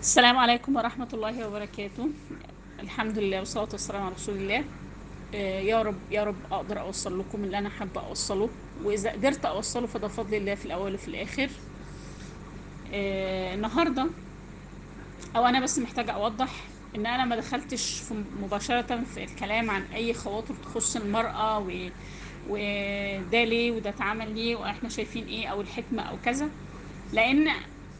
السلام 0.00 0.38
عليكم 0.38 0.76
ورحمة 0.76 1.08
الله 1.12 1.48
وبركاته. 1.48 2.08
الحمد 2.80 3.18
لله 3.18 3.38
والصلاة 3.38 3.68
والسلام 3.72 4.02
على 4.02 4.14
رسول 4.14 4.36
الله. 4.36 4.64
آه، 5.34 5.60
يا 5.60 5.82
رب 5.82 5.96
يا 6.10 6.24
رب 6.24 6.36
أقدر 6.52 6.80
أوصل 6.80 7.18
لكم 7.20 7.44
اللي 7.44 7.58
أنا 7.58 7.68
حابة 7.68 8.00
أوصله 8.00 8.48
وإذا 8.84 9.10
قدرت 9.12 9.44
أوصله 9.44 9.86
فده 9.86 10.08
فضل 10.08 10.34
الله 10.34 10.54
في 10.54 10.66
الأول 10.66 10.94
وفي 10.94 11.08
الآخر. 11.08 11.48
آه، 12.92 13.54
النهاردة 13.54 14.06
أو 15.36 15.46
أنا 15.46 15.60
بس 15.60 15.78
محتاجة 15.78 16.10
أوضح 16.10 16.50
إن 16.96 17.06
أنا 17.06 17.24
ما 17.24 17.36
دخلتش 17.36 18.00
في 18.00 18.14
مباشرة 18.42 19.04
في 19.14 19.24
الكلام 19.24 19.70
عن 19.70 19.82
أي 19.82 20.14
خواطر 20.14 20.54
تخص 20.54 20.96
المرأة 20.96 21.58
وده 22.48 23.44
ليه 23.44 23.70
وده 23.70 23.90
اتعمل 23.90 24.34
ليه 24.34 24.56
وإحنا 24.56 24.88
شايفين 24.88 25.26
إيه 25.26 25.46
أو 25.46 25.60
الحكمة 25.60 26.02
أو 26.02 26.16
كذا. 26.24 26.48
لأن 27.12 27.48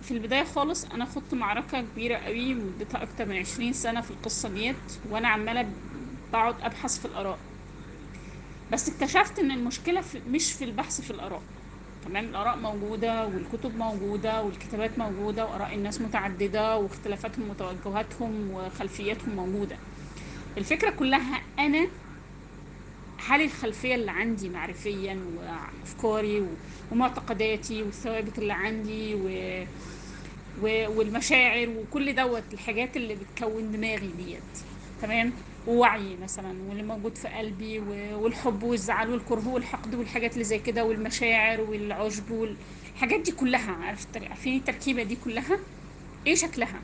في 0.02 0.10
البداية 0.10 0.44
خالص 0.44 0.84
أنا 0.84 1.04
خدت 1.04 1.34
معركة 1.34 1.80
كبيرة 1.80 2.16
قوي 2.16 2.54
مدتها 2.54 3.02
أكتر 3.02 3.26
من 3.26 3.36
عشرين 3.36 3.72
سنة 3.72 4.00
في 4.00 4.10
القصة 4.10 4.48
ديت 4.48 4.76
وأنا 5.10 5.28
عمالة 5.28 5.66
بقعد 6.32 6.54
أبحث 6.60 6.98
في 6.98 7.04
الآراء. 7.04 7.38
بس 8.72 8.88
اكتشفت 8.88 9.38
إن 9.38 9.50
المشكلة 9.50 10.00
في 10.00 10.20
مش 10.30 10.52
في 10.52 10.64
البحث 10.64 11.00
في 11.00 11.10
الآراء. 11.10 11.42
تمام؟ 12.04 12.24
الآراء 12.24 12.56
موجودة 12.56 13.26
والكتب 13.26 13.76
موجودة 13.76 14.42
والكتابات 14.42 14.98
موجودة 14.98 15.46
وآراء 15.46 15.74
الناس 15.74 16.00
متعددة 16.00 16.76
واختلافاتهم 16.76 17.50
وتوجهاتهم 17.50 18.50
وخلفياتهم 18.50 19.36
موجودة. 19.36 19.76
الفكرة 20.58 20.90
كلها 20.90 21.40
أنا 21.58 21.86
هل 23.28 23.42
الخلفية 23.42 23.94
اللي 23.94 24.10
عندي 24.10 24.48
معرفيا 24.48 25.20
وأفكاري 25.36 26.46
ومعتقداتي 26.92 27.82
والثوابت 27.82 28.38
اللي 28.38 28.52
عندي 28.52 29.14
و... 29.14 29.20
و... 30.62 30.98
والمشاعر 30.98 31.68
وكل 31.68 32.14
دوت 32.14 32.42
الحاجات 32.52 32.96
اللي 32.96 33.14
بتكون 33.14 33.72
دماغي 33.72 34.10
ديت 34.18 34.42
تمام؟ 35.02 35.32
ووعي 35.66 36.16
مثلا 36.22 36.62
واللي 36.68 36.82
موجود 36.82 37.16
في 37.16 37.28
قلبي. 37.28 37.78
والحب 38.14 38.62
والزعل 38.62 39.10
والكره 39.10 39.48
والحقد 39.48 39.94
والحاجات 39.94 40.32
اللي 40.32 40.44
زي 40.44 40.58
كده 40.58 40.84
والمشاعر 40.84 41.60
والعجب 41.60 42.30
والحاجات 42.30 43.20
دي 43.20 43.32
كلها 43.32 43.72
عارفين 43.72 44.56
التركيبة 44.56 45.02
دي 45.02 45.16
كلها؟ 45.16 45.58
إيه 46.26 46.34
شكلها؟ 46.34 46.80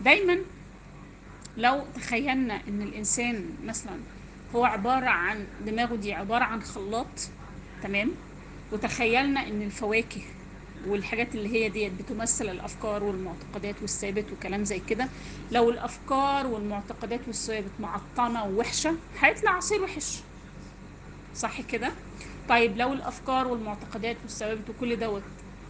دايما 0.00 0.38
لو 1.56 1.82
تخيلنا 1.94 2.60
إن 2.68 2.82
الإنسان 2.82 3.44
مثلا 3.64 3.96
هو 4.54 4.64
عبارة 4.64 5.06
عن 5.06 5.46
دماغه 5.66 5.96
دي 5.96 6.12
عبارة 6.12 6.44
عن 6.44 6.62
خلاط 6.62 7.06
تمام؟ 7.82 8.10
وتخيلنا 8.72 9.46
إن 9.48 9.62
الفواكه 9.62 10.20
والحاجات 10.86 11.34
اللي 11.34 11.48
هي 11.54 11.68
ديت 11.68 11.92
بتمثل 11.92 12.48
الأفكار 12.48 13.04
والمعتقدات 13.04 13.74
والثابت 13.80 14.32
وكلام 14.32 14.64
زي 14.64 14.78
كده 14.78 15.08
لو 15.52 15.70
الأفكار 15.70 16.46
والمعتقدات 16.46 17.20
والثوابت 17.26 17.70
معطنة 17.80 18.44
ووحشة 18.44 18.94
هيطلع 19.20 19.50
عصير 19.50 19.82
وحش. 19.82 20.18
صح 21.34 21.60
كده؟ 21.60 21.92
طيب 22.48 22.76
لو 22.76 22.92
الأفكار 22.92 23.48
والمعتقدات 23.48 24.16
والثوابت 24.22 24.70
وكل 24.70 24.96
دوت 24.96 25.22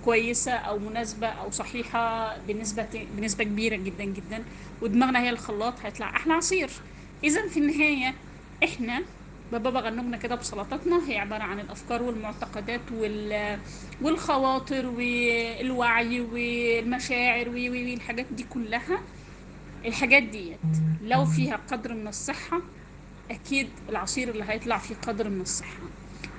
كويسة 0.04 0.52
أو 0.52 0.78
مناسبة 0.78 1.26
أو 1.26 1.50
صحيحة 1.50 2.36
بنسبة 2.38 3.06
بنسبة 3.16 3.44
كبيرة 3.44 3.76
جدا 3.76 4.04
جدا 4.04 4.44
ودماغنا 4.82 5.20
هي 5.20 5.30
الخلاط 5.30 5.80
هيطلع 5.80 6.16
أحلى 6.16 6.32
عصير. 6.32 6.70
اذا 7.24 7.48
في 7.48 7.60
النهاية 7.60 8.14
إحنا 8.64 9.02
بابا 9.52 9.80
غنوجنا 9.80 10.16
كده 10.16 10.34
بسلطاتنا 10.34 11.08
هي 11.10 11.18
عبارة 11.18 11.42
عن 11.42 11.60
الأفكار 11.60 12.02
والمعتقدات 12.02 12.80
وال 12.92 13.58
والخواطر 14.02 14.86
والوعي 14.86 16.20
والمشاعر 16.20 17.48
والحاجات 17.48 18.26
دي 18.30 18.42
كلها. 18.42 19.00
الحاجات 19.84 20.22
ديت 20.22 20.58
لو 21.02 21.24
فيها 21.24 21.56
قدر 21.56 21.94
من 21.94 22.08
الصحة 22.08 22.60
أكيد 23.30 23.68
العصير 23.88 24.28
اللي 24.30 24.44
هيطلع 24.48 24.78
فيه 24.78 24.94
قدر 24.94 25.28
من 25.28 25.40
الصحة. 25.40 25.82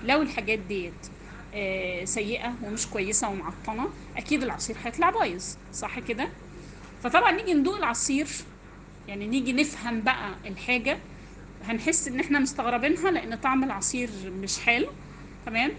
لو 0.03 0.21
الحاجات 0.21 0.59
ديت 0.59 1.07
آه، 1.53 2.05
سيئة 2.05 2.53
ومش 2.63 2.87
كويسة 2.87 3.29
ومعطنة 3.29 3.87
أكيد 4.17 4.43
العصير 4.43 4.75
هيطلع 4.83 5.09
بايظ. 5.09 5.43
صح 5.73 5.99
كده؟ 5.99 6.29
فطبعا 7.03 7.31
نيجي 7.31 7.53
ندوق 7.53 7.75
العصير 7.77 8.27
يعني 9.07 9.27
نيجي 9.27 9.53
نفهم 9.53 10.01
بقى 10.01 10.29
الحاجة 10.45 10.97
هنحس 11.65 12.07
إن 12.07 12.19
إحنا 12.19 12.39
مستغربينها 12.39 13.11
لأن 13.11 13.35
طعم 13.35 13.63
العصير 13.63 14.09
مش 14.41 14.59
حلو 14.59 14.87
تمام؟ 15.45 15.71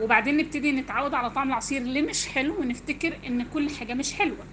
وبعدين 0.00 0.36
نبتدي 0.36 0.72
نتعود 0.72 1.14
على 1.14 1.30
طعم 1.30 1.48
العصير 1.48 1.82
اللي 1.82 2.02
مش 2.02 2.26
حلو 2.26 2.60
ونفتكر 2.60 3.16
إن 3.26 3.42
كل 3.44 3.70
حاجة 3.70 3.94
مش 3.94 4.12
حلوة 4.12 4.44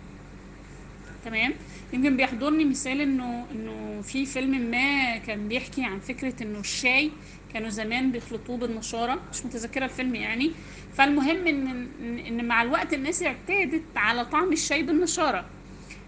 تمام؟ 1.25 1.53
يمكن 1.93 2.17
بيحضرني 2.17 2.65
مثال 2.65 3.01
إنه 3.01 3.45
إنه 3.51 4.01
في 4.01 4.25
فيلم 4.25 4.71
ما 4.71 5.17
كان 5.17 5.47
بيحكي 5.47 5.83
عن 5.83 5.99
فكرة 5.99 6.43
إنه 6.43 6.59
الشاي 6.59 7.11
كانوا 7.53 7.69
زمان 7.69 8.11
بيخلطوه 8.11 8.57
بالنشارة 8.57 9.19
مش 9.33 9.45
متذكرة 9.45 9.85
الفيلم 9.85 10.15
يعني. 10.15 10.51
فالمهم 10.93 11.47
إن 11.47 11.87
إن 12.27 12.45
مع 12.47 12.61
الوقت 12.61 12.93
الناس 12.93 13.23
اعتادت 13.23 13.83
على 13.95 14.25
طعم 14.25 14.51
الشاي 14.53 14.83
بالنشارة. 14.83 15.45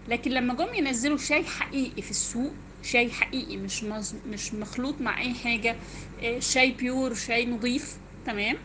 لكن 0.08 0.30
لما 0.30 0.54
جم 0.54 0.74
ينزلوا 0.74 1.16
شاي 1.16 1.44
حقيقي 1.44 2.02
في 2.02 2.10
السوق 2.10 2.52
شاي 2.82 3.10
حقيقي 3.10 3.56
مش 3.56 3.84
مز... 3.84 4.14
مش 4.30 4.54
مخلوط 4.54 5.00
مع 5.00 5.20
أي 5.20 5.34
حاجة. 5.34 5.76
آه، 6.22 6.38
شاي 6.38 6.70
بيور 6.70 7.14
شاي 7.14 7.46
نظيف 7.46 7.96
تمام؟ 8.26 8.56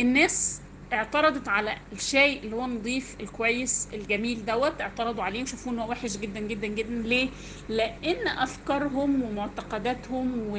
الناس 0.00 0.60
اعترضت 0.92 1.48
على 1.48 1.76
الشاي 1.92 2.38
اللي 2.38 2.56
هو 2.56 2.66
نظيف 2.66 3.16
الكويس 3.20 3.88
الجميل 3.92 4.44
دوت 4.44 4.80
اعترضوا 4.80 5.24
عليه 5.24 5.42
وشافوه 5.42 5.72
انه 5.72 5.86
وحش 5.86 6.16
جدا 6.16 6.40
جدا 6.40 6.66
جدا. 6.66 6.94
ليه؟ 7.08 7.28
لأن 7.68 8.28
أفكارهم 8.28 9.22
ومعتقداتهم 9.22 10.54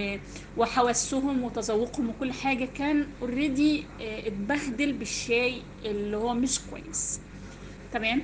وحواسهم 0.58 1.44
وتذوقهم 1.44 2.10
وكل 2.10 2.34
حاجة 2.34 2.66
كان 2.66 3.08
اوريدي 3.22 3.84
اتبهدل 4.02 4.94
بالشاي 4.94 5.62
اللي 5.86 6.18
هو 6.18 6.34
مش 6.34 6.60
كويس. 6.60 7.20
تمام؟ 7.94 8.22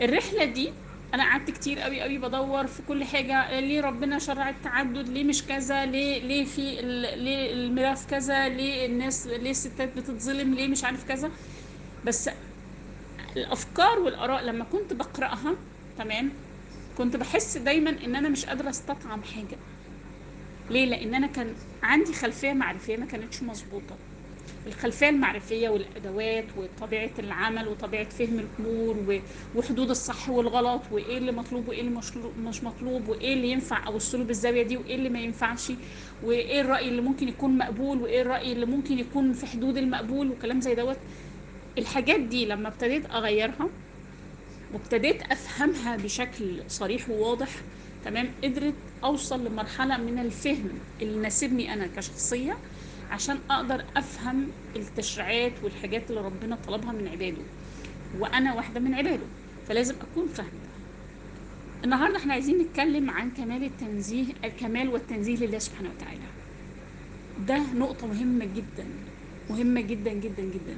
الرحلة 0.00 0.44
دي 0.44 0.72
أنا 1.14 1.22
قعدت 1.24 1.50
كتير 1.50 1.78
قوي 1.80 2.00
قوي 2.00 2.18
بدور 2.18 2.66
في 2.66 2.82
كل 2.82 3.04
حاجة 3.04 3.60
ليه 3.60 3.80
ربنا 3.80 4.18
شرع 4.18 4.48
التعدد؟ 4.48 5.08
ليه 5.08 5.24
مش 5.24 5.44
كذا؟ 5.46 5.86
ليه 5.86 6.20
ليه 6.22 6.44
في 6.44 6.82
ليه 7.16 7.52
الميراث 7.52 8.06
كذا؟ 8.06 8.48
ليه 8.48 8.86
الناس 8.86 9.26
ليه 9.26 9.50
الستات 9.50 9.96
بتتظلم؟ 9.96 10.54
ليه 10.54 10.68
مش 10.68 10.84
عارف 10.84 11.04
كذا؟ 11.04 11.30
بس 12.04 12.30
الأفكار 13.36 13.98
والآراء 13.98 14.44
لما 14.44 14.64
كنت 14.64 14.92
بقرأها 14.92 15.56
تمام؟ 15.98 16.32
كنت 16.98 17.16
بحس 17.16 17.56
دايما 17.56 17.90
إن 17.90 18.16
أنا 18.16 18.28
مش 18.28 18.46
قادرة 18.46 18.70
أستطعم 18.70 19.22
حاجة. 19.22 19.58
ليه؟ 20.70 20.84
لأن 20.86 21.14
أنا 21.14 21.26
كان 21.26 21.54
عندي 21.82 22.12
خلفية 22.12 22.52
معرفية 22.52 22.96
ما 22.96 23.06
كانتش 23.06 23.42
مظبوطة. 23.42 23.98
الخلفية 24.66 25.08
المعرفية 25.08 25.68
والأدوات 25.68 26.44
وطبيعة 26.56 27.10
العمل 27.18 27.68
وطبيعة 27.68 28.08
فهم 28.08 28.38
الأمور 28.38 29.20
وحدود 29.56 29.90
الصح 29.90 30.28
والغلط 30.30 30.82
وإيه 30.90 31.18
اللي 31.18 31.32
مطلوب 31.32 31.68
وإيه 31.68 31.80
اللي 31.80 32.00
مش 32.38 32.64
مطلوب 32.64 33.08
وإيه 33.08 33.34
اللي 33.34 33.48
ينفع 33.50 33.88
ابص 33.88 34.14
له 34.14 34.24
بالزاويه 34.24 34.62
دي 34.62 34.76
وإيه 34.76 34.94
اللي 34.94 35.08
ما 35.08 35.20
ينفعش 35.20 35.72
وإيه 36.22 36.60
الرأي 36.60 36.88
اللي 36.88 37.02
ممكن 37.02 37.28
يكون 37.28 37.58
مقبول 37.58 38.02
وإيه 38.02 38.22
الرأي 38.22 38.52
اللي 38.52 38.66
ممكن 38.66 38.98
يكون 38.98 39.32
في 39.32 39.46
حدود 39.46 39.76
المقبول 39.76 40.30
وكلام 40.30 40.60
زي 40.60 40.74
دوت. 40.74 40.96
الحاجات 41.78 42.20
دي 42.20 42.46
لما 42.46 42.68
ابتديت 42.68 43.10
أغيرها 43.10 43.68
وابتديت 44.72 45.22
أفهمها 45.22 45.96
بشكل 45.96 46.62
صريح 46.68 47.08
وواضح 47.10 47.48
تمام 48.04 48.28
قدرت 48.44 48.74
أوصل 49.04 49.44
لمرحلة 49.44 49.96
من 49.96 50.18
الفهم 50.18 50.70
اللي 51.02 51.18
ناسبني 51.22 51.72
أنا 51.72 51.86
كشخصية 51.96 52.58
عشان 53.10 53.38
أقدر 53.50 53.84
أفهم 53.96 54.48
التشريعات 54.76 55.52
والحاجات 55.62 56.10
اللي 56.10 56.20
ربنا 56.20 56.56
طلبها 56.66 56.92
من 56.92 57.08
عباده 57.08 57.42
وأنا 58.18 58.54
واحدة 58.54 58.80
من 58.80 58.94
عباده 58.94 59.26
فلازم 59.68 59.94
أكون 60.12 60.26
فاهمة. 60.28 60.50
ده 60.50 61.84
النهارده 61.84 62.16
إحنا 62.16 62.32
عايزين 62.32 62.58
نتكلم 62.58 63.10
عن 63.10 63.30
كمال 63.30 63.64
التنزيه 63.64 64.24
الكمال 64.44 64.88
والتنزيه 64.88 65.36
لله 65.36 65.58
سبحانه 65.58 65.90
وتعالى. 65.96 66.20
ده 67.46 67.58
نقطة 67.74 68.06
مهمة 68.06 68.44
جدا 68.44 68.86
مهمة 69.50 69.80
جدا 69.80 70.12
جدا 70.12 70.42
جدا. 70.42 70.76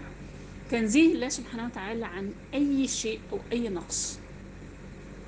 تنزيه 0.71 1.15
الله 1.15 1.29
سبحانه 1.29 1.65
وتعالى 1.67 2.07
عن 2.07 2.33
أي 2.55 2.89
شيء 2.89 3.21
أو 3.33 3.39
أي 3.53 3.69
نقص. 3.69 4.19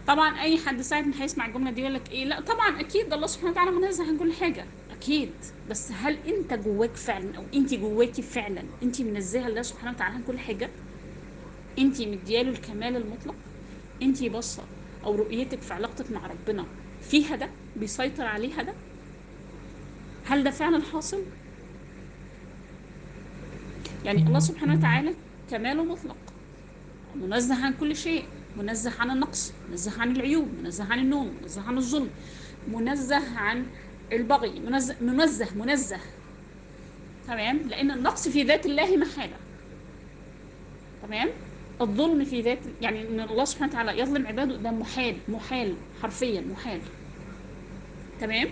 طبعا 0.06 0.40
أي 0.40 0.58
حد 0.58 0.80
ساعة 0.80 1.00
ما 1.02 1.22
هيسمع 1.22 1.46
الجملة 1.46 1.70
دي 1.70 1.80
يقول 1.80 1.94
لك 1.94 2.10
إيه؟ 2.12 2.24
لا 2.24 2.40
طبعا 2.40 2.80
أكيد 2.80 3.12
الله 3.12 3.26
سبحانه 3.26 3.50
وتعالى 3.50 3.70
منزه 3.70 4.08
عن 4.08 4.18
كل 4.18 4.32
حاجة. 4.32 4.64
أكيد. 5.02 5.32
بس 5.70 5.92
هل 5.92 6.18
أنت 6.26 6.54
جواك 6.54 6.96
فعلا 6.96 7.36
أو 7.36 7.44
أنت 7.54 7.74
جواكي 7.74 8.22
فعلا 8.22 8.64
أنت 8.82 9.02
منزهة 9.02 9.46
الله 9.46 9.62
سبحانه 9.62 9.92
وتعالى 9.92 10.14
عن 10.14 10.22
كل 10.22 10.38
حاجة؟ 10.38 10.70
أنت 11.78 12.02
مدياله 12.02 12.50
الكمال 12.50 12.96
المطلق؟ 12.96 13.34
أنت 14.02 14.24
باصة 14.24 14.68
أو 15.04 15.14
رؤيتك 15.14 15.62
في 15.62 15.74
علاقتك 15.74 16.10
مع 16.10 16.26
ربنا 16.26 16.66
فيها 17.00 17.36
ده؟ 17.36 17.50
بيسيطر 17.76 18.24
عليها 18.24 18.62
ده؟ 18.62 18.74
هل 20.24 20.44
ده 20.44 20.50
فعلا 20.50 20.82
حاصل؟ 20.82 21.22
يعني 24.04 24.22
الله 24.22 24.38
سبحانه 24.38 24.74
وتعالى 24.74 25.14
كماله 25.50 25.84
مطلق 25.84 26.16
منزه 27.14 27.64
عن 27.64 27.74
كل 27.74 27.96
شيء 27.96 28.24
منزه 28.56 28.92
عن 29.00 29.10
النقص 29.10 29.52
منزه 29.70 30.00
عن 30.00 30.16
العيوب 30.16 30.48
منزه 30.62 30.84
عن 30.84 30.98
النوم 30.98 31.36
منزه 31.42 31.62
عن 31.62 31.78
الظلم 31.78 32.10
منزه 32.68 33.38
عن 33.38 33.66
البغي 34.12 34.60
منزه 35.00 35.54
منزه 35.54 35.98
تمام؟ 37.28 37.58
لأن 37.58 37.90
النقص 37.90 38.28
في 38.28 38.42
ذات 38.42 38.66
الله 38.66 38.96
محالة. 38.96 39.36
تمام؟ 41.02 41.28
الظلم 41.80 42.24
في 42.24 42.40
ذات 42.40 42.58
يعني 42.80 43.08
إن 43.08 43.20
الله 43.20 43.44
سبحانه 43.44 43.72
وتعالى 43.72 43.98
يظلم 44.00 44.26
عباده 44.26 44.56
ده 44.56 44.70
محال 44.70 45.16
محال 45.28 45.76
حرفيا 46.02 46.40
محال. 46.40 46.80
تمام؟ 48.20 48.48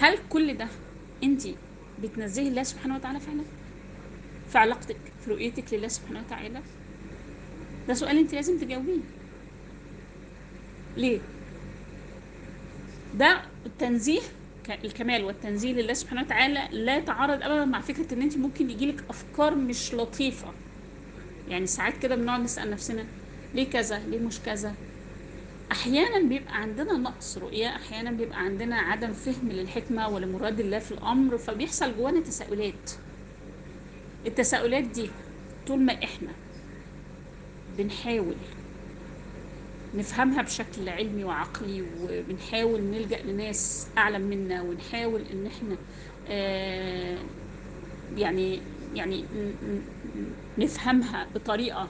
هل 0.00 0.18
كل 0.30 0.56
ده 0.56 0.68
انت 1.22 1.42
بتنزهي 2.02 2.48
الله 2.48 2.62
سبحانه 2.62 2.96
وتعالى 2.96 3.20
فعلا؟ 3.20 3.42
في 4.48 4.58
علاقتك 4.58 4.96
في 5.24 5.30
رؤيتك 5.30 5.74
لله 5.74 5.88
سبحانه 5.88 6.20
وتعالى؟ 6.26 6.60
ده 7.88 7.94
سؤال 7.94 8.18
انت 8.18 8.34
لازم 8.34 8.58
تجاوبيه. 8.58 9.00
ليه؟ 10.96 11.18
ده 13.14 13.42
التنزيه 13.66 14.20
الكمال 14.70 15.24
والتنزيه 15.24 15.72
لله 15.72 15.92
سبحانه 15.92 16.22
وتعالى 16.22 16.68
لا 16.72 16.96
يتعارض 16.96 17.42
ابدا 17.42 17.64
مع 17.64 17.80
فكرة 17.80 18.14
إن 18.14 18.22
أنت 18.22 18.36
ممكن 18.36 18.70
يجيلك 18.70 19.04
أفكار 19.10 19.54
مش 19.54 19.94
لطيفة. 19.94 20.52
يعني 21.48 21.66
ساعات 21.66 21.98
كده 21.98 22.14
بنقعد 22.16 22.40
نسأل 22.40 22.70
نفسنا 22.70 23.04
ليه 23.54 23.70
كذا؟ 23.70 23.98
ليه 23.98 24.18
مش 24.18 24.40
كذا؟ 24.40 24.74
أحيانا 25.72 26.28
بيبقى 26.28 26.56
عندنا 26.62 26.92
نقص 26.92 27.38
رؤية 27.38 27.68
أحيانا 27.68 28.10
بيبقى 28.10 28.38
عندنا 28.38 28.76
عدم 28.76 29.12
فهم 29.12 29.48
للحكمة 29.52 30.08
ولمراد 30.08 30.60
الله 30.60 30.78
في 30.78 30.92
الأمر 30.92 31.38
فبيحصل 31.38 31.96
جوانا 31.96 32.20
تساؤلات. 32.20 32.90
التساؤلات 34.26 34.84
دي 34.84 35.10
طول 35.66 35.80
ما 35.80 35.92
إحنا 36.04 36.32
بنحاول 37.78 38.34
نفهمها 39.94 40.42
بشكل 40.42 40.88
علمي 40.88 41.24
وعقلي 41.24 41.82
وبنحاول 42.00 42.80
نلجأ 42.80 43.22
لناس 43.22 43.88
أعلم 43.98 44.20
منا 44.20 44.62
ونحاول 44.62 45.20
إن 45.32 45.46
إحنا 45.46 45.76
آه، 46.28 47.18
يعني 48.16 48.60
يعني 48.94 49.24
نفهمها 50.58 51.26
بطريقة 51.34 51.88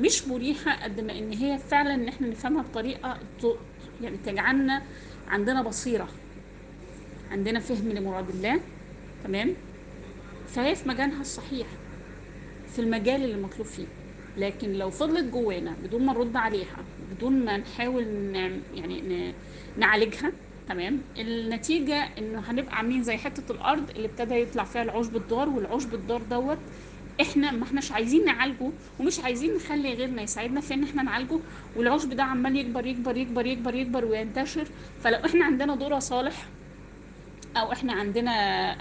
مش 0.00 0.28
مريحة 0.28 0.84
قد 0.84 1.00
ما 1.00 1.18
إن 1.18 1.32
هي 1.32 1.58
فعلا 1.58 1.94
إن 1.94 2.08
إحنا 2.08 2.26
نفهمها 2.28 2.62
بطريقة 2.62 3.18
يعني 4.02 4.16
تجعلنا 4.16 4.82
عندنا 5.28 5.62
بصيرة 5.62 6.08
عندنا 7.30 7.60
فهم 7.60 7.88
لمراد 7.88 8.28
الله 8.28 8.60
تمام؟ 9.24 9.54
فهي 10.46 10.74
في 10.74 10.88
مجالها 10.88 11.20
الصحيح 11.20 11.66
في 12.66 12.78
المجال 12.78 13.24
اللي 13.24 13.36
مطلوب 13.42 13.66
فيه. 13.66 13.86
لكن 14.36 14.72
لو 14.72 14.90
فضلت 14.90 15.24
جوانا 15.32 15.76
بدون 15.82 16.06
ما 16.06 16.12
نرد 16.12 16.36
عليها 16.36 16.76
بدون 17.16 17.44
ما 17.44 17.56
نحاول 17.56 18.04
ن... 18.04 18.34
يعني. 18.74 19.34
نعالجها 19.78 20.32
تمام 20.68 21.00
النتيجة 21.18 22.08
إنه 22.18 22.40
هنبقى 22.40 22.76
عاملين 22.76 23.02
زي 23.02 23.16
حتة 23.16 23.52
الأرض 23.52 23.90
اللي 23.90 24.06
ابتدى 24.06 24.34
يطلع 24.34 24.64
فيها 24.64 24.82
العشب 24.82 25.16
الضار 25.16 25.48
والعشب 25.48 25.94
الضار 25.94 26.22
دوت 26.22 26.58
إحنا 27.20 27.50
ما 27.52 27.62
إحناش 27.64 27.92
عايزين 27.92 28.24
نعالجه 28.24 28.70
ومش 29.00 29.20
عايزين 29.20 29.54
نخلي 29.54 29.94
غيرنا 29.94 30.22
يساعدنا 30.22 30.60
في 30.60 30.74
إن 30.74 30.82
إحنا 30.84 31.02
نعالجه 31.02 31.38
والعشب 31.76 32.10
ده 32.10 32.22
عمال 32.22 32.56
يكبر 32.56 32.86
يكبر 32.86 33.16
يكبر 33.16 33.46
يكبر 33.46 33.74
يكبر 33.74 34.04
وينتشر 34.04 34.68
فلو 35.00 35.16
إحنا 35.26 35.44
عندنا 35.44 35.74
ذرة 35.76 35.98
صالح 35.98 36.46
أو 37.56 37.72
إحنا 37.72 37.92
عندنا 37.92 38.32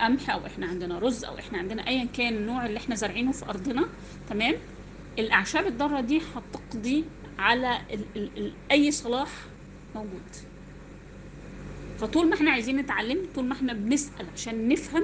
قمح 0.06 0.30
أو 0.30 0.46
إحنا 0.46 0.66
عندنا 0.68 1.00
رز 1.00 1.26
أو 1.26 1.40
إحنا 1.40 1.58
عندنا 1.58 1.88
ايا 1.88 2.06
كان 2.06 2.34
النوع 2.34 2.66
اللي 2.66 2.78
إحنا 2.78 2.96
زارعينه 2.96 3.32
في 3.32 3.46
أرضنا 3.50 3.86
تمام 4.30 4.56
الأعشاب 5.20 5.68
الضارة 5.68 6.02
دي 6.02 6.22
هتقضي 6.36 7.06
على 7.40 7.78
ال 7.94 8.06
ال 8.16 8.30
ال 8.38 8.54
أي 8.72 8.92
صلاح 8.92 9.30
موجود. 9.96 10.22
فطول 12.00 12.30
ما 12.30 12.36
إحنا 12.36 12.52
عايزين 12.52 12.78
نتعلم 12.78 13.20
طول 13.36 13.46
ما 13.46 13.54
إحنا 13.54 13.74
بنسأل 13.74 14.26
عشان 14.34 14.68
نفهم 14.70 15.04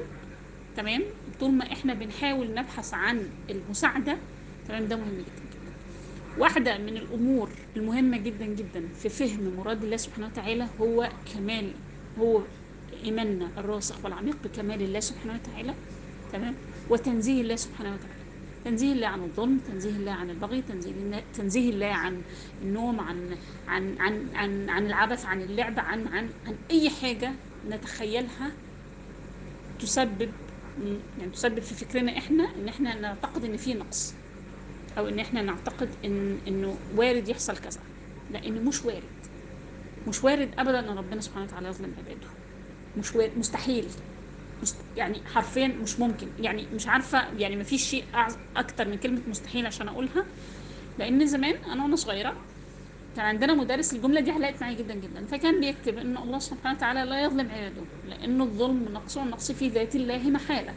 تمام؟ 0.77 1.03
طول 1.39 1.51
ما 1.51 1.71
إحنا 1.71 1.93
بنحاول 1.93 2.53
نبحث 2.53 2.93
عن 2.93 3.29
المساعدة 3.49 4.17
تمام؟ 4.67 4.87
ده 4.87 4.95
مهم 4.95 5.17
جدا 5.17 5.49
واحدة 6.37 6.77
من 6.77 6.97
الأمور 6.97 7.49
المهمة 7.77 8.17
جدا 8.17 8.45
جدا 8.45 8.87
في 9.01 9.09
فهم 9.09 9.53
مراد 9.57 9.83
الله 9.83 9.97
سبحانه 9.97 10.27
وتعالى 10.27 10.67
هو 10.81 11.09
كمال 11.33 11.71
هو 12.19 12.41
إيماننا 13.03 13.49
الراسخ 13.57 14.05
والعميق 14.05 14.37
بكمال 14.43 14.81
الله 14.81 14.99
سبحانه 14.99 15.33
وتعالى 15.33 15.73
تمام؟ 16.33 16.55
وتنزيه 16.89 17.41
الله 17.41 17.55
سبحانه 17.55 17.93
وتعالى. 17.93 18.13
تنزيه 18.65 18.93
الله 18.93 19.07
عن 19.07 19.23
الظلم 19.23 19.57
تنزيه 19.57 19.89
الله 19.89 20.11
عن 20.11 20.29
البغي 20.29 20.61
تنزيه 21.33 21.69
الله, 21.69 21.85
عن 21.87 22.21
النوم 22.61 22.99
عن 22.99 23.37
عن 23.67 23.95
عن 23.99 24.29
عن, 24.35 24.69
عن 24.69 24.85
العبث 24.85 25.25
عن 25.25 25.41
اللعب 25.41 25.79
عن 25.79 26.07
عن 26.07 26.29
عن 26.47 26.55
أي 26.71 26.89
حاجة 26.89 27.31
نتخيلها 27.69 28.51
تسبب 29.79 30.31
يعني 31.19 31.31
تسبب 31.33 31.59
في 31.59 31.75
فكرنا 31.85 32.17
إحنا 32.17 32.43
إن 32.55 32.67
إحنا 32.67 32.95
نعتقد 32.99 33.45
إن 33.45 33.57
في 33.57 33.73
نقص 33.73 34.13
أو 34.97 35.07
إن 35.07 35.19
إحنا 35.19 35.41
نعتقد 35.41 35.89
ان 36.05 36.37
إنه 36.47 36.77
وارد 36.95 37.29
يحصل 37.29 37.57
كذا. 37.57 37.79
لأنه 38.31 38.61
مش 38.61 38.85
وارد. 38.85 39.03
مش 40.07 40.23
وارد 40.23 40.49
ابدا 40.57 40.79
إن 40.79 40.97
ربنا 40.97 41.21
سبحانه 41.21 41.45
وتعالى 41.45 41.67
يظلم 41.67 41.93
عباده. 41.97 42.27
مش 42.97 43.15
وارد 43.15 43.31
مستحيل. 43.37 43.85
مست 43.85 43.99
يعني 44.97 45.21
حرفيا 45.33 45.67
مش 45.67 45.99
ممكن. 45.99 46.27
يعني 46.39 46.65
مش 46.73 46.87
عارفة 46.87 47.25
يعني 47.37 47.55
ما 47.55 47.63
فيش 47.63 47.83
شيء 47.83 48.03
أكتر 48.55 48.87
من 48.87 48.97
كلمة 48.97 49.21
مستحيل 49.27 49.65
عشان 49.65 49.87
أقولها. 49.87 50.25
لأن 50.99 51.27
زمان 51.27 51.55
أنا 51.55 51.83
وأنا 51.83 51.95
صغيرة 51.95 52.35
كان 53.15 53.25
عندنا 53.25 53.53
مدرس 53.53 53.93
الجملة 53.93 54.21
دي 54.21 54.31
علقت 54.31 54.61
معايا 54.61 54.75
جدا 54.75 54.93
جدا. 54.93 55.25
فكان 55.25 55.59
بيكتب 55.59 55.97
إن 55.97 56.17
الله 56.17 56.39
سبحانه 56.39 56.75
وتعالى 56.77 57.03
لا 57.03 57.23
يظلم 57.23 57.51
عباده 57.51 57.81
لأن 58.09 58.41
الظلم 58.41 58.85
نقص 58.93 59.17
والنقص 59.17 59.51
في 59.51 59.67
ذات 59.69 59.95
الله 59.95 60.29
محالة. 60.29 60.73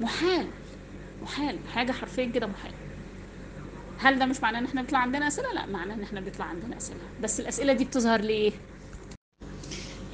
محال. 0.00 0.46
محال. 1.22 1.58
حاجة 1.74 1.92
حرفيا 1.92 2.26
كده 2.26 2.46
محال. 2.46 2.72
هل 3.98 4.18
ده 4.18 4.26
مش 4.26 4.42
معناه 4.42 4.58
إن 4.58 4.64
إحنا 4.64 4.82
بيطلع 4.82 4.98
عندنا 4.98 5.26
أسئلة؟ 5.28 5.52
لا 5.54 5.66
معناه 5.66 5.94
إن 5.94 6.02
إحنا 6.02 6.20
بيطلع 6.20 6.44
عندنا 6.44 6.76
أسئلة. 6.76 7.00
بس 7.20 7.40
الأسئلة 7.40 7.72
دي 7.72 7.84
بتظهر 7.84 8.20
ليه؟ 8.20 8.52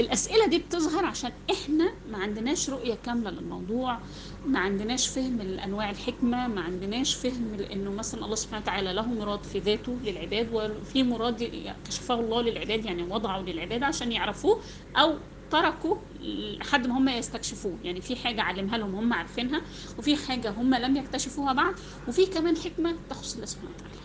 الأسئلة 0.00 0.46
دي 0.46 0.58
بتظهر 0.58 1.04
عشان 1.04 1.32
إحنا 1.50 1.92
ما 2.10 2.18
عندناش 2.18 2.70
رؤية 2.70 2.94
كاملة 2.94 3.30
للموضوع 3.30 3.98
ما 4.46 4.58
عندناش 4.58 5.08
فهم 5.08 5.42
لأنواع 5.42 5.90
الحكمة 5.90 6.48
ما 6.48 6.60
عندناش 6.60 7.14
فهم 7.14 7.54
لأنه 7.54 7.90
مثلا 7.90 8.24
الله 8.24 8.34
سبحانه 8.34 8.62
وتعالى 8.62 8.92
له 8.92 9.06
مراد 9.06 9.44
في 9.44 9.58
ذاته 9.58 9.98
للعباد 10.04 10.48
وفي 10.52 11.02
مراد 11.02 11.50
كشفه 11.86 12.14
الله 12.14 12.42
للعباد 12.42 12.84
يعني 12.84 13.02
وضعه 13.02 13.40
للعباد 13.40 13.82
عشان 13.82 14.12
يعرفوه 14.12 14.62
أو 14.96 15.18
تركوا 15.50 15.96
لحد 16.20 16.86
ما 16.86 16.98
هم 16.98 17.08
يستكشفوه. 17.08 17.78
يعني 17.84 18.00
في 18.00 18.16
حاجة 18.16 18.42
علمها 18.42 18.78
لهم 18.78 18.94
هم 18.94 19.12
عارفينها 19.12 19.62
وفي 19.98 20.16
حاجة 20.16 20.50
هم 20.50 20.74
لم 20.74 20.96
يكتشفوها 20.96 21.52
بعد 21.52 21.74
وفي 22.08 22.26
كمان 22.26 22.56
حكمة 22.56 22.96
تخص 23.10 23.34
الله 23.34 23.46
سبحانه 23.46 23.70
وتعالى. 23.70 23.99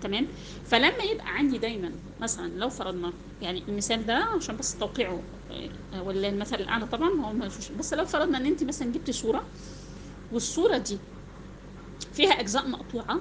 تمام؟ 0.00 0.26
فلما 0.64 1.04
يبقى 1.12 1.28
عندي 1.38 1.58
دايما 1.58 1.92
مثلا 2.20 2.48
لو 2.48 2.68
فرضنا 2.68 3.12
يعني 3.42 3.62
المثال 3.68 4.06
ده 4.06 4.14
عشان 4.36 4.56
بس 4.56 4.74
توقيعه 4.78 5.22
آه، 5.94 6.02
ولا 6.02 6.28
المثل 6.28 6.56
الأعلى 6.56 6.86
طبعا 6.86 7.08
هو 7.08 7.32
ما 7.32 7.50
بس 7.78 7.94
لو 7.94 8.04
فرضنا 8.04 8.38
إن 8.38 8.46
أنت 8.46 8.64
مثلا 8.64 8.92
جبتي 8.92 9.12
صورة 9.12 9.44
والصورة 10.32 10.78
دي 10.78 10.98
فيها 12.12 12.40
أجزاء 12.40 12.68
مقطوعة 12.68 13.20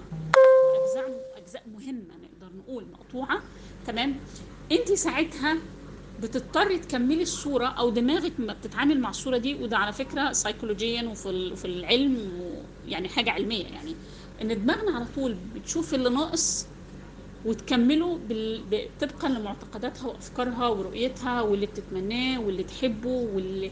أجزاء 0.83 1.21
أجزاء 1.37 1.63
مهمة 1.73 2.13
نقدر 2.23 2.55
نقول 2.57 2.85
مقطوعة 2.91 3.39
تمام؟ 3.85 4.15
أنت 4.71 4.91
ساعتها 4.91 5.57
بتضطري 6.19 6.79
تكملي 6.79 7.21
الصورة 7.21 7.67
أو 7.67 7.89
دماغك 7.89 8.39
ما 8.39 8.53
بتتعامل 8.53 8.99
مع 8.99 9.09
الصورة 9.09 9.37
دي 9.37 9.53
وده 9.55 9.77
على 9.77 9.93
فكرة 9.93 10.31
سيكولوجيا 10.31 11.03
وفي 11.09 11.29
ال- 11.29 11.53
وفي 11.53 11.65
العلم 11.65 12.43
يعني 12.85 13.09
حاجة 13.09 13.31
علمية 13.31 13.65
يعني. 13.65 13.95
إن 14.41 14.63
دماغنا 14.63 14.91
على 14.95 15.05
طول 15.15 15.33
بتشوف 15.33 15.93
اللي 15.93 16.09
ناقص 16.09 16.65
وتكمله 17.45 18.17
بال... 18.17 18.97
طبقا 18.99 19.29
لمعتقداتها 19.29 20.07
وأفكارها 20.07 20.67
ورؤيتها 20.67 21.41
واللي 21.41 21.65
بتتمناه 21.65 22.39
واللي 22.41 22.63
تحبه 22.63 23.09
واللي 23.09 23.71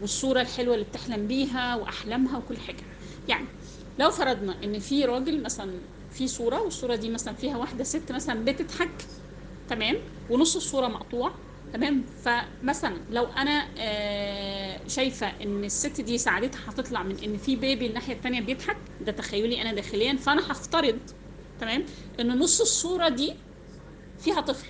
والصورة 0.00 0.40
الحلوة 0.40 0.74
اللي 0.74 0.84
بتحلم 0.86 1.26
بيها 1.26 1.76
وأحلامها 1.76 2.38
وكل 2.38 2.56
حاجة. 2.56 2.82
يعني 3.28 3.46
لو 3.98 4.10
فرضنا 4.10 4.64
إن 4.64 4.78
في 4.78 5.04
راجل 5.04 5.42
مثلا 5.42 5.80
في 6.10 6.28
صورة 6.28 6.62
والصورة 6.62 6.96
دي 6.96 7.10
مثلا 7.10 7.34
فيها 7.34 7.56
واحدة 7.56 7.84
ست 7.84 8.12
مثلا 8.12 8.44
بتضحك 8.44 9.06
تمام؟ 9.68 9.96
ونص 10.28 10.56
الصورة 10.56 10.88
مقطوع 10.88 11.30
تمام؟ 11.72 12.04
فمثلا 12.24 12.96
لو 13.10 13.24
أنا 13.24 13.68
آه، 13.78 14.80
شايفة 14.88 15.26
إن 15.42 15.64
الست 15.64 16.00
دي 16.00 16.18
سعادتها 16.18 16.60
هتطلع 16.66 17.02
من 17.02 17.18
إن 17.24 17.36
في 17.36 17.56
بيبي 17.56 17.86
الناحية 17.86 18.12
التانية 18.14 18.40
بيضحك 18.40 18.76
ده 19.00 19.12
تخيلي 19.12 19.62
أنا 19.62 19.72
داخليا. 19.74 20.16
فأنا 20.16 20.52
هفترض 20.52 20.98
تمام؟ 21.60 21.84
إن 22.20 22.38
نص 22.38 22.60
الصورة 22.60 23.08
دي 23.08 23.34
فيها 24.18 24.40
طفل 24.40 24.66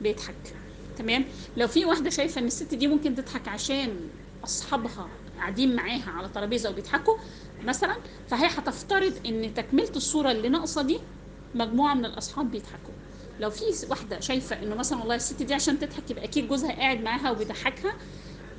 بيضحك 0.00 0.56
تمام؟ 0.96 1.24
لو 1.56 1.66
في 1.68 1.84
واحدة 1.84 2.10
شايفة 2.10 2.40
إن 2.40 2.46
الست 2.46 2.74
دي 2.74 2.86
ممكن 2.86 3.14
تضحك 3.14 3.48
عشان 3.48 4.10
أصحابها 4.44 5.08
قاعدين 5.36 5.76
معاها 5.76 6.10
على 6.10 6.28
ترابيزة 6.28 6.70
وبيضحكوا 6.70 7.14
مثلا 7.64 7.96
فهي 8.28 8.46
هتفترض 8.46 9.26
إن 9.26 9.54
تكملة 9.54 9.90
الصورة 9.96 10.30
اللي 10.30 10.48
ناقصة 10.48 10.82
دي 10.82 10.98
مجموعة 11.54 11.94
من 11.94 12.04
الأصحاب 12.04 12.50
بيضحكوا. 12.50 12.93
لو 13.40 13.50
في 13.50 13.64
واحدة 13.90 14.20
شايفة 14.20 14.62
إنه 14.62 14.74
مثلا 14.74 14.98
والله 14.98 15.14
الست 15.14 15.42
دي 15.42 15.54
عشان 15.54 15.78
تضحك 15.78 16.10
يبقى 16.10 16.24
أكيد 16.24 16.48
جوزها 16.48 16.72
قاعد 16.72 17.00
معاها 17.00 17.30
وبيضحكها 17.30 17.94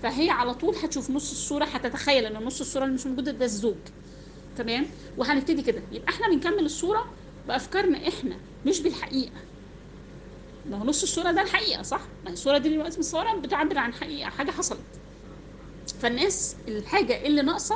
فهي 0.03 0.29
على 0.29 0.53
طول 0.53 0.75
هتشوف 0.75 1.10
نص 1.10 1.32
الصورة 1.32 1.65
هتتخيل 1.65 2.25
إن 2.25 2.44
نص 2.44 2.60
الصورة 2.60 2.84
اللي 2.84 2.96
مش 2.96 3.05
موجودة 3.05 3.32
ده 3.32 3.46
الزوج. 3.46 3.75
تمام؟ 4.58 4.86
وهنبتدي 5.17 5.62
كده. 5.62 5.82
يبقى 5.91 6.10
إحنا 6.13 6.27
بنكمل 6.29 6.65
الصورة 6.65 7.05
بأفكارنا 7.48 8.08
إحنا 8.08 8.38
مش 8.65 8.79
بالحقيقة. 8.82 9.32
ما 10.70 10.77
هو 10.77 10.84
نص 10.86 11.03
الصورة 11.03 11.32
ده 11.32 11.41
الحقيقة 11.41 11.82
صح؟ 11.84 12.01
ما 12.25 12.29
الصورة 12.32 12.58
دي 12.58 12.70
دلوقتي 12.70 12.98
متصورة 13.00 13.34
بتعبر 13.34 13.77
عن 13.77 13.94
حقيقة 13.94 14.29
حاجة 14.29 14.51
حصلت. 14.51 14.79
فالناس 16.00 16.55
الحاجة 16.67 17.25
اللي 17.27 17.41
ناقصة 17.41 17.75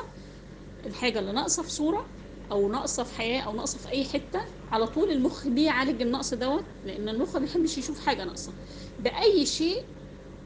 الحاجة 0.86 1.20
اللي 1.20 1.32
ناقصة 1.32 1.64
في 1.64 1.70
صورة 1.72 2.06
أو 2.52 2.70
ناقصه 2.72 3.04
في 3.04 3.14
حياة 3.14 3.42
أو 3.42 3.56
ناقصه 3.56 3.80
في 3.80 3.90
أي 3.90 4.06
حتة 4.06 4.40
على 4.72 4.88
طول 4.88 5.12
المخ 5.12 5.48
بيعالج 5.48 6.02
النقص 6.02 6.34
دوت 6.34 6.66
لأن 6.84 7.10
المخ 7.10 7.36
ما 7.36 7.42
بيحبش 7.42 7.78
يشوف 7.78 8.00
حاجة 8.00 8.24
ناقصة. 8.26 8.58
بأي 9.00 9.46
شيء 9.46 9.90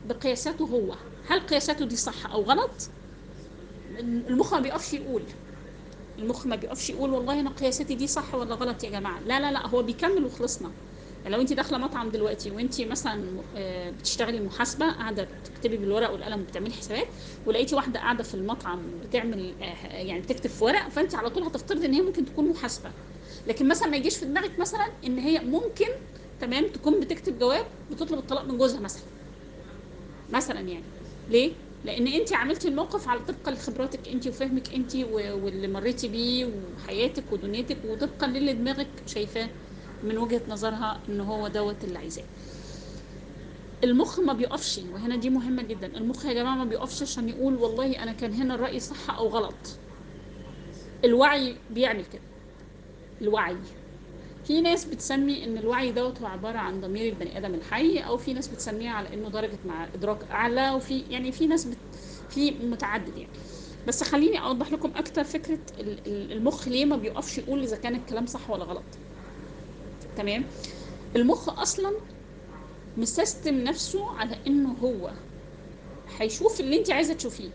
بقياساته 0.04 0.66
هو. 0.66 0.98
هل 1.24 1.40
قياساته 1.40 1.86
دي 1.86 1.96
صح 1.98 2.28
أو 2.28 2.44
غلط؟ 2.44 2.92
المخ 4.00 4.54
ما 4.54 4.60
بيقفش 4.60 4.94
يقول. 4.94 5.34
المخ 6.20 6.48
ما 6.48 6.56
بيقفش 6.56 6.90
يقول 6.90 7.12
والله 7.14 7.40
أنا 7.40 7.50
قياساتي 7.50 7.96
دي 7.96 8.08
صح 8.08 8.36
ولا 8.36 8.56
غلط 8.56 8.84
يا 8.84 8.90
جماعة. 8.90 9.20
لا 9.22 9.40
لا 9.40 9.52
لا 9.52 9.68
هو 9.68 9.84
بيكمل 9.84 10.26
وخلصنا. 10.26 10.76
لو 11.28 11.42
انت 11.42 11.54
داخلة 11.54 11.78
مطعم 11.78 12.10
دلوقتي 12.10 12.52
وانت 12.52 12.82
مثلا 12.82 13.24
آه، 13.56 13.90
بتشتغلي 13.90 14.40
محاسبة 14.40 14.92
قاعدة 14.92 15.24
بتكتبي 15.24 15.78
بالورق 15.78 16.12
والقلم 16.12 16.42
وبتعملي 16.42 16.74
حسابات 16.74 17.08
ولقيتي 17.46 17.76
واحدة 17.76 18.00
قاعدة 18.00 18.24
في 18.24 18.34
المطعم 18.34 19.00
بتعمل 19.04 19.54
آه، 19.62 19.88
يعني 19.98 20.22
بتكتب 20.22 20.50
في 20.50 20.64
ورق 20.64 20.90
فانت 20.90 21.16
على 21.16 21.30
طول 21.30 21.44
هتفترضي 21.44 21.86
إن 21.86 21.94
هي 21.94 22.02
ممكن 22.02 22.26
تكون 22.26 22.50
محاسبة. 22.50 22.90
لكن 23.48 23.68
مثلا 23.68 23.88
ما 23.90 23.98
يجيش 23.98 24.18
في 24.18 24.26
دماغك 24.26 24.60
مثلا 24.60 24.88
إن 25.06 25.18
هي 25.20 25.40
ممكن 25.40 25.86
تمام 26.42 26.68
تكون 26.68 27.00
بتكتب 27.00 27.40
جواب 27.40 27.66
بتطلب 27.92 28.20
الطلاق 28.20 28.46
من 28.46 28.58
جوزها 28.58 28.80
مثلا. 28.80 29.04
مثلا 30.30 30.60
يعني. 30.60 30.84
ليه؟ 31.30 31.52
لأن 31.86 32.08
انت 32.08 32.34
عملتي 32.34 32.68
الموقف 32.68 33.08
على 33.08 33.20
طبقا 33.20 33.52
لخبراتك 33.52 34.08
انت 34.08 34.28
وفهمك 34.28 34.74
انت 34.74 34.96
واللي 34.96 35.68
مريتي 35.68 36.08
بيه 36.08 36.46
وحياتك 36.46 37.32
ودنيتك 37.34 37.78
وطبقا 37.86 38.28
للي 38.28 38.54
دماغك 38.54 38.88
شايفاه. 39.06 39.50
من 40.04 40.18
وجهة 40.18 40.44
نظرها 40.48 41.04
إن 41.10 41.22
هو 41.22 41.48
دوت 41.48 41.84
اللي 41.84 42.00
عايزاه. 42.00 42.30
المخ 43.84 44.20
ما 44.20 44.34
بيقفش 44.34 44.78
وهنا 44.78 45.16
دي 45.16 45.30
مهمة 45.30 45.64
جدا. 45.64 45.88
المخ 45.98 46.26
يا 46.26 46.34
جماعة 46.34 46.56
ما 46.56 46.66
بيقفش 46.66 47.02
عشان 47.02 47.30
يقول 47.30 47.56
والله 47.56 48.04
أنا 48.04 48.14
كان 48.14 48.34
هنا 48.34 48.56
الرأي 48.56 48.80
صح 48.80 49.10
أو 49.12 49.28
غلط. 49.30 49.82
الوعي 51.06 51.66
بيعمل 51.70 52.06
كده. 52.06 52.22
الوعي. 53.22 53.58
في 54.44 54.62
ناس 54.62 54.86
بتسمي 54.86 55.44
إن 55.46 55.58
الوعي 55.58 55.92
دوت 55.92 56.22
هو 56.22 56.28
عبارة 56.28 56.58
عن 56.60 56.82
ضمير 56.82 57.10
البني 57.14 57.38
آدم 57.38 57.56
الحي 57.56 58.00
أو 58.00 58.18
في 58.18 58.34
ناس 58.34 58.48
بتسميها 58.48 58.92
على 58.92 59.14
إنه 59.14 59.30
درجة 59.30 59.60
مع 59.64 59.86
إدراك 59.96 60.24
أعلى 60.32 60.72
وفي 60.72 61.00
يعني 61.00 61.32
في 61.32 61.48
ناس 61.48 61.66
بت 61.68 61.96
في 62.30 62.52
متعدد 62.52 63.18
يعني. 63.18 63.34
بس 63.86 64.04
خليني 64.04 64.42
أوضح 64.44 64.72
لكم 64.72 64.94
أكتر 64.96 65.24
فكرة 65.24 65.60
ال- 65.80 66.08
ال- 66.08 66.32
المخ 66.32 66.68
ليه 66.68 66.86
ما 66.86 66.98
بيقفش 66.98 67.38
يقول 67.38 67.64
إذا 67.64 67.78
كان 67.78 67.96
الكلام 67.96 68.26
صح 68.26 68.50
ولا 68.50 68.66
غلط. 68.66 69.00
تمام؟ 70.18 70.44
المخ 71.16 71.50
أصلا 71.50 71.94
مسيستم 72.98 73.56
نفسه 73.56 74.12
على 74.18 74.38
إنه 74.48 74.72
هو 74.84 75.12
هيشوف 76.18 76.60
اللي 76.60 76.80
انت 76.80 76.92
عايزة 76.92 77.14
تشوفيه. 77.14 77.50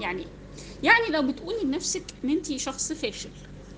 يعني 0.00 0.20
إيه؟ 0.22 0.28
يعني 0.82 1.06
لو 1.10 1.22
بتقولي 1.32 1.62
لنفسك 1.64 2.02
إن 2.24 2.30
انت 2.30 2.56
شخص 2.56 2.92
فاشل 2.92 3.30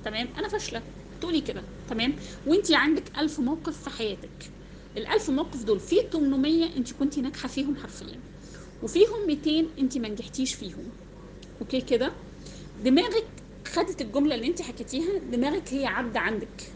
تمام؟ 0.05 0.29
أنا 0.39 0.49
فاشلة 0.49 0.83
تقولي 1.21 1.41
كده 1.41 1.63
تمام؟ 1.91 2.15
وانت 2.47 2.73
عندك 2.73 3.03
ألف 3.19 3.41
موقف 3.41 3.83
في 3.89 3.91
حياتك. 3.91 4.51
الألف 4.97 5.31
موقف 5.31 5.65
دول 5.65 5.81
في 5.81 5.97
800 6.13 6.77
انت 6.77 6.93
كنت 6.93 7.19
ناجحة 7.19 7.49
فيهم 7.49 7.77
حرفيا 7.77 8.21
وفيهم 8.83 9.27
200 9.27 9.67
انت 9.79 9.99
ما 9.99 10.09
نجحتيش 10.09 10.55
فيهم. 10.55 10.91
أوكي 11.61 11.81
كده؟ 11.81 12.13
دماغك 12.85 13.27
خدت 13.69 14.01
الجملة 14.01 14.35
اللي 14.35 14.47
انت 14.47 14.63
حكيتيها 14.63 15.19
دماغك 15.33 15.75
هي 15.75 15.87
عبد 15.87 16.17
عندك. 16.17 16.73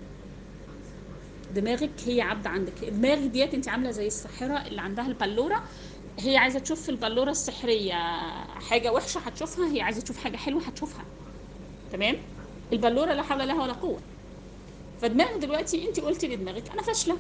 دماغك 1.52 2.08
هي 2.08 2.20
عبد 2.20 2.46
عندك. 2.46 2.84
دماغك 2.84 3.30
ديت 3.30 3.54
انت 3.54 3.68
عاملة 3.68 3.90
زي 3.90 4.06
الساحرة 4.06 4.66
اللي 4.66 4.80
عندها 4.82 5.06
البلورة. 5.06 5.62
هي 6.18 6.36
عايزة 6.36 6.58
تشوف 6.58 6.82
في 6.82 6.88
البلورة 6.88 7.30
السحرية 7.30 7.94
حاجة 8.60 8.92
وحشة 8.92 9.18
هتشوفها 9.20 9.72
هي 9.74 9.80
عايزة 9.82 10.00
تشوف 10.02 10.18
حاجة 10.18 10.36
حلوة 10.36 10.62
هتشوفها. 10.64 11.06
تمام؟ 11.90 12.16
البلورة 12.72 13.12
لا 13.14 13.22
حول 13.22 13.48
لها 13.48 13.62
ولا 13.62 13.72
قوة. 13.72 14.02
فدماغك 14.98 15.38
دلوقتي 15.42 15.88
انت 15.88 16.00
قلتي 16.00 16.28
لدماغك 16.28 16.72
أنا 16.72 16.82
فاشلة. 16.82 17.18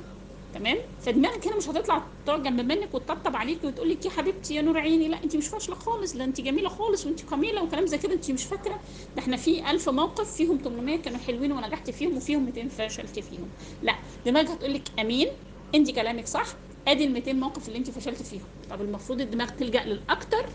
تمام؟ 0.54 0.76
فدماغك 1.00 1.46
هنا 1.46 1.56
مش 1.56 1.68
هتطلع 1.68 2.02
تقعد 2.26 2.42
جنب 2.42 2.60
منك 2.60 2.94
وتطبطب 2.94 3.36
عليكي 3.36 3.66
وتقول 3.66 3.90
لك 3.90 4.04
يا 4.04 4.10
حبيبتي 4.10 4.54
يا 4.54 4.62
نور 4.62 4.78
عيني 4.78 5.08
لا 5.08 5.24
انت 5.24 5.36
مش 5.36 5.48
فاشلة 5.48 5.74
خالص 5.74 6.16
لا 6.16 6.24
انت 6.24 6.40
جميلة 6.40 6.68
خالص 6.68 7.06
وانت 7.06 7.30
جميله 7.30 7.62
وكلام 7.62 7.86
زي 7.86 7.98
كده 7.98 8.12
انت 8.12 8.30
مش 8.30 8.44
فاكرة. 8.44 8.74
ده 9.16 9.22
إحنا 9.22 9.36
في 9.36 9.70
1000 9.70 9.88
موقف 9.88 10.34
فيهم 10.34 10.58
800 10.58 10.96
كانوا 11.02 11.18
حلوين 11.18 11.52
ونجحت 11.52 11.90
فيهم 11.90 12.16
وفيهم 12.16 12.44
200 12.44 12.68
فشلت 12.68 13.18
فيهم. 13.18 13.48
لا 13.82 13.94
دماغك 14.26 14.50
هتقول 14.50 14.74
لك 14.74 14.82
أمين 15.00 15.28
انت 15.74 15.90
كلامك 15.90 16.26
صح 16.26 16.46
ادي 16.88 17.04
ال 17.04 17.12
200 17.12 17.32
موقف 17.32 17.68
اللي 17.68 17.78
انت 17.78 17.90
فشلت 17.90 18.22
فيهم. 18.22 18.46
طب 18.70 18.80
المفروض 18.80 19.20
الدماغ 19.20 19.48
تلجأ 19.48 19.84
للأكتر 19.84 20.46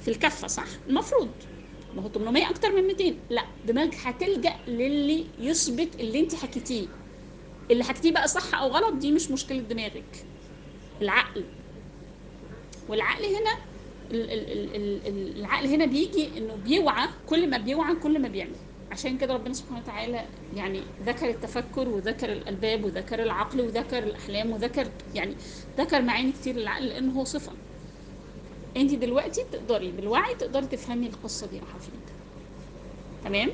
في 0.00 0.08
الكفة 0.08 0.46
صح؟ 0.48 0.66
المفروض. 0.88 1.28
ما 1.96 2.02
هو 2.02 2.08
800 2.08 2.50
أكتر 2.50 2.72
من 2.72 2.82
200 2.82 3.14
لا 3.30 3.42
دماغك 3.64 3.94
هتلجأ 4.02 4.54
للي 4.68 5.24
يثبت 5.38 6.00
اللي 6.00 6.20
انت 6.20 6.34
حكيتيه. 6.34 6.86
اللي 7.70 7.84
حكيتيه 7.84 8.12
بقى 8.12 8.28
صح 8.28 8.54
أو 8.54 8.68
غلط 8.68 8.94
دي 8.94 9.12
مش 9.12 9.30
مشكلة 9.30 9.58
دماغك. 9.58 10.24
العقل. 11.02 11.44
والعقل 12.88 13.24
هنا 13.24 13.50
ال- 14.10 14.30
ال- 14.30 14.52
ال- 14.52 14.74
ال- 14.76 15.06
ال- 15.06 15.38
العقل 15.38 15.66
هنا 15.66 15.84
بيجي 15.86 16.38
إنه 16.38 16.54
بيوعى 16.54 17.08
كل 17.28 17.50
ما 17.50 17.58
بيوعى 17.58 17.94
كل 17.94 18.18
ما 18.22 18.28
بيعمل. 18.28 18.56
عشان 18.92 19.18
كده 19.18 19.34
ربنا 19.34 19.54
سبحانه 19.54 19.78
وتعالى 19.80 20.24
يعني 20.56 20.80
ذكر 21.06 21.30
التفكر 21.30 21.88
وذكر 21.88 22.32
الألباب 22.32 22.84
وذكر 22.84 23.22
العقل 23.22 23.60
وذكر 23.60 23.98
الأحلام 23.98 24.50
وذكر 24.52 24.86
يعني 25.14 25.34
ذكر 25.78 26.02
معاني 26.02 26.32
كتير 26.32 26.56
للعقل 26.56 26.86
لأنه 26.86 27.12
هو 27.12 27.24
صفة. 27.24 27.52
أنت 28.76 28.94
دلوقتي 28.94 29.44
تقدري 29.52 29.92
بالوعي 29.92 30.34
تقدري 30.34 30.66
تفهمي 30.66 31.06
القصة 31.06 31.46
دي 31.46 31.56
يا 31.56 31.62
حفيد. 31.74 32.00
تمام؟ 33.24 33.50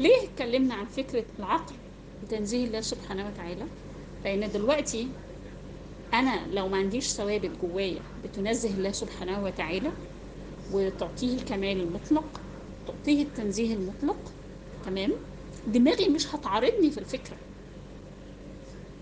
ليه 0.00 0.16
اتكلمنا 0.24 0.74
عن 0.74 0.84
فكرة 0.86 1.24
العقل؟ 1.38 1.74
وتنزيه 2.22 2.64
الله 2.66 2.80
سبحانه 2.80 3.26
وتعالى. 3.26 3.64
لأن 4.24 4.52
دلوقتي 4.52 5.08
أنا 6.14 6.46
لو 6.52 6.68
ما 6.68 6.76
عنديش 6.76 7.08
ثوابت 7.08 7.50
جوايا 7.62 8.00
بتنزه 8.24 8.70
الله 8.70 8.92
سبحانه 8.92 9.44
وتعالى 9.44 9.92
وتعطيه 10.72 11.36
الكمال 11.36 11.80
المطلق 11.80 12.40
تعطيه 12.86 13.22
التنزيه 13.22 13.74
المطلق 13.74 14.32
تمام؟ 14.86 15.12
دماغي 15.66 16.08
مش 16.08 16.34
هتعارضني 16.34 16.90
في 16.90 16.98
الفكرة. 16.98 17.36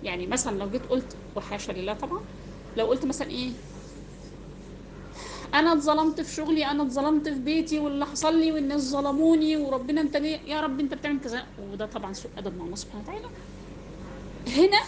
يعني 0.03 0.27
مثلا 0.27 0.59
لو 0.59 0.71
جيت 0.71 0.87
قلت 0.87 1.17
وحاشا 1.37 1.73
لله 1.73 1.95
طبعا 1.95 2.21
لو 2.77 2.87
قلت 2.87 3.05
مثلا 3.05 3.31
إيه؟ 3.31 3.51
أنا 5.55 5.73
اتظلمت 5.73 6.21
في 6.21 6.35
شغلي 6.35 6.67
أنا 6.67 6.83
اتظلمت 6.83 7.29
في 7.29 7.39
بيتي 7.39 7.79
واللي 7.79 8.07
حصل 8.07 8.39
لي 8.39 8.53
والناس 8.53 8.83
ظلموني 8.91 9.57
وربنا 9.57 10.01
أنت 10.01 10.17
ليه 10.17 10.39
يا 10.47 10.61
رب 10.61 10.81
أنت 10.81 10.95
بتعمل 10.95 11.21
كذا. 11.21 11.47
وده 11.73 11.87
طبعا 11.87 12.13
سوء 12.13 12.31
أدب 12.39 12.59
مع 12.59 12.65
الله 12.65 12.77
سبحانه 12.77 13.03
وتعالى. 13.03 13.27
هنا 14.47 14.81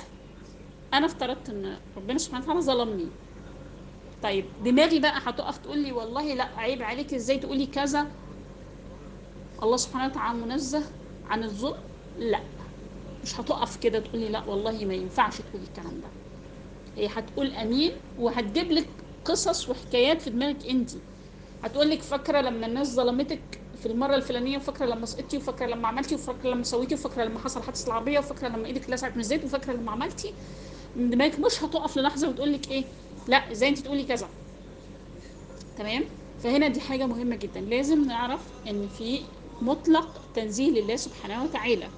أنا 0.94 1.06
افترضت 1.06 1.48
إن 1.50 1.76
ربنا 1.96 2.18
سبحانه 2.18 2.44
وتعالى 2.44 2.60
ظلمني. 2.60 3.06
طيب 4.22 4.44
دماغي 4.64 4.98
بقى 4.98 5.20
هتقف 5.24 5.58
تقول 5.58 5.78
لي 5.78 5.92
والله 5.92 6.34
لا 6.34 6.48
عيب 6.56 6.82
عليك 6.82 7.14
إزاي 7.14 7.38
تقولي 7.38 7.66
كذا؟ 7.66 8.06
الله 9.62 9.76
سبحانه 9.76 10.06
وتعالى 10.12 10.38
منزه 10.38 10.82
عن 11.30 11.44
الظلم؟ 11.44 11.78
لا. 12.18 12.40
مش 13.22 13.40
هتقف 13.40 13.76
كده 13.76 13.98
تقول 13.98 14.20
لي 14.20 14.28
لا 14.28 14.44
والله 14.44 14.84
ما 14.84 14.94
ينفعش 14.94 15.38
تقولي 15.38 15.64
الكلام 15.64 16.00
ده. 16.00 16.08
هي 16.96 17.06
هتقول 17.06 17.52
أمين 17.52 17.92
وهتجيب 18.18 18.72
لك 18.72 18.88
قصص 19.28 19.68
وحكايات 19.68 20.22
في 20.22 20.30
دماغك 20.30 20.66
انت. 20.66 20.90
هتقول 21.62 21.90
لك 21.90 22.02
فاكرة 22.02 22.40
لما 22.40 22.66
الناس 22.66 22.94
ظلمتك 22.94 23.40
في 23.82 23.86
المرة 23.86 24.14
الفلانية 24.14 24.56
وفاكرة 24.56 24.86
لما 24.86 25.06
سقطتي 25.06 25.36
وفاكرة 25.36 25.66
لما 25.66 25.88
عملتي 25.88 26.14
وفاكرة 26.14 26.50
لما 26.50 26.62
سويتي 26.62 26.94
وفاكرة 26.94 27.24
لما 27.24 27.38
حصل 27.38 27.62
حادث 27.62 27.86
العربيه 27.86 28.18
وفاكرة 28.18 28.48
لما 28.48 28.66
إيدك 28.66 28.90
لسعت 28.90 29.12
من 29.14 29.20
الزيت 29.20 29.44
وفاكرة 29.44 29.72
لما 29.72 29.92
عملتي. 29.92 30.32
دماغك 30.96 31.38
مش 31.38 31.62
هتقف 31.62 31.96
للحظة 31.96 32.28
وتقول 32.28 32.52
لك 32.52 32.70
إيه 32.70 32.84
لا 33.28 33.52
إزاي 33.52 33.68
انت 33.68 33.78
تقولي 33.78 34.04
كذا. 34.04 34.28
تمام؟ 35.78 36.04
فهنا 36.42 36.68
دي 36.68 36.80
حاجة 36.80 37.06
مهمة 37.06 37.36
جدا. 37.36 37.60
لازم 37.60 38.04
نعرف 38.04 38.40
إن 38.70 38.88
في 38.98 39.20
مطلق 39.62 40.20
تنزيه 40.34 40.70
لله 40.70 40.96
سبحانه 40.96 41.44
وتعالى. 41.44 41.88